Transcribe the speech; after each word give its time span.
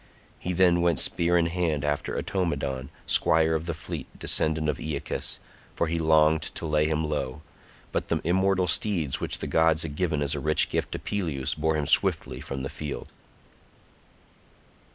He 0.39 0.51
then 0.51 0.81
went 0.81 0.97
spear 0.97 1.37
in 1.37 1.45
hand 1.45 1.85
after 1.85 2.15
Automedon, 2.17 2.89
squire 3.05 3.53
of 3.53 3.67
the 3.67 3.75
fleet 3.75 4.07
descendant 4.17 4.67
of 4.67 4.79
Aeacus, 4.79 5.39
for 5.75 5.85
he 5.85 5.99
longed 5.99 6.41
to 6.41 6.65
lay 6.65 6.85
him 6.87 7.07
low, 7.07 7.43
but 7.91 8.07
the 8.07 8.19
immortal 8.23 8.65
steeds 8.65 9.19
which 9.19 9.37
the 9.37 9.45
gods 9.45 9.83
had 9.83 9.95
given 9.95 10.23
as 10.23 10.33
a 10.33 10.39
rich 10.39 10.69
gift 10.69 10.91
to 10.93 10.97
Peleus 10.97 11.53
bore 11.53 11.75
him 11.75 11.85
swiftly 11.85 12.41
from 12.41 12.63
the 12.63 12.69
field. 12.69 13.11